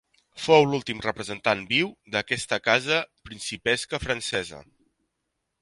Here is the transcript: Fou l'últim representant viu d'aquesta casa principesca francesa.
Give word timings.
Fou 0.43 0.63
l'últim 0.69 1.03
representant 1.05 1.61
viu 1.75 1.91
d'aquesta 2.15 2.61
casa 2.71 2.99
principesca 3.29 4.01
francesa. 4.07 4.67